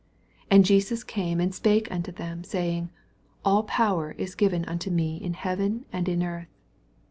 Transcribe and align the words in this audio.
18 0.45 0.45
And 0.49 0.65
Jesus 0.65 1.03
came 1.03 1.39
and 1.39 1.53
spake 1.53 1.87
unto 1.91 2.11
them, 2.11 2.43
saying, 2.43 2.89
AU 3.45 3.61
power 3.61 4.15
is 4.17 4.33
given 4.33 4.65
unto 4.65 4.89
me 4.89 5.17
in 5.17 5.35
heaven 5.35 5.85
and 5.93 6.09
in 6.09 6.23
earth. 6.23 6.47